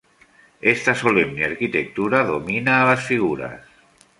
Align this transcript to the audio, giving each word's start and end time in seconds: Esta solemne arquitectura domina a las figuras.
Esta 0.71 0.95
solemne 0.95 1.45
arquitectura 1.45 2.23
domina 2.23 2.81
a 2.81 2.85
las 2.87 3.05
figuras. 3.05 3.61